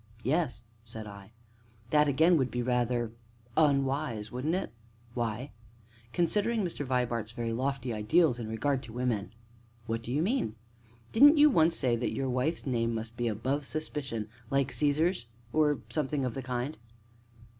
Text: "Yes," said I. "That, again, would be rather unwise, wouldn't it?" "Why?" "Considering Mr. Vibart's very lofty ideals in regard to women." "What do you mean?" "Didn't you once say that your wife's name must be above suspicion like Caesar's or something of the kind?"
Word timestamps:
"Yes," 0.23 0.63
said 0.83 1.05
I. 1.05 1.31
"That, 1.91 2.07
again, 2.07 2.35
would 2.37 2.49
be 2.49 2.63
rather 2.63 3.11
unwise, 3.55 4.31
wouldn't 4.31 4.55
it?" 4.55 4.71
"Why?" 5.13 5.51
"Considering 6.11 6.63
Mr. 6.63 6.83
Vibart's 6.83 7.33
very 7.33 7.53
lofty 7.53 7.93
ideals 7.93 8.39
in 8.39 8.47
regard 8.47 8.81
to 8.81 8.93
women." 8.93 9.31
"What 9.85 10.01
do 10.01 10.11
you 10.11 10.23
mean?" 10.23 10.55
"Didn't 11.11 11.37
you 11.37 11.51
once 11.51 11.75
say 11.75 11.95
that 11.97 12.15
your 12.15 12.31
wife's 12.31 12.65
name 12.65 12.95
must 12.95 13.15
be 13.15 13.27
above 13.27 13.67
suspicion 13.67 14.27
like 14.49 14.71
Caesar's 14.71 15.27
or 15.53 15.81
something 15.89 16.25
of 16.25 16.33
the 16.33 16.41
kind?" 16.41 16.79